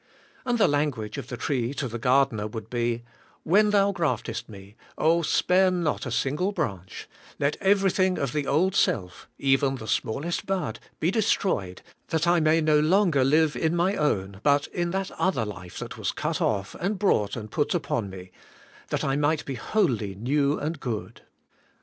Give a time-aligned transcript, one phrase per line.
[0.47, 3.03] And the language of the tree to the gardener would be:
[3.43, 4.75] 'When thou graftest me,
[5.23, 10.79] spare not a single branch; let everything of the old self, even the smallest bud,
[10.99, 15.45] be destroyed, that I may no longer live in my own, but in that other
[15.45, 18.31] life that was cut off and brought and put upon me,
[18.87, 21.21] that I might be wholly new and good.'